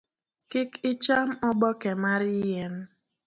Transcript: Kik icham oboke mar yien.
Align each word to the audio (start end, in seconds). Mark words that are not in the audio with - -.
Kik 0.49 0.71
icham 0.91 1.29
oboke 1.49 1.91
mar 2.03 2.21
yien. 2.39 2.75